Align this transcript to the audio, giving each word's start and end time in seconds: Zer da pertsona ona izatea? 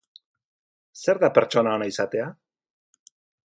Zer 1.01 1.19
da 1.25 1.29
pertsona 1.35 1.75
ona 1.81 1.91
izatea? 1.93 2.33